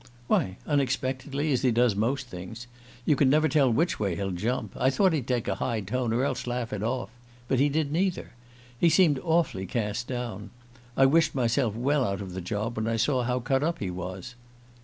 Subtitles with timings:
[0.25, 2.65] "Why, unexpectedly, as he does most things.
[3.05, 4.75] You can never tell which way he'll jump.
[4.75, 7.11] I thought he'd take a high tone, or else laugh it off;
[7.47, 8.31] but he did neither.
[8.79, 10.49] He seemed awfully cast down.
[10.97, 13.91] I wished myself well out of the job when I saw how cut up he
[13.91, 14.33] was."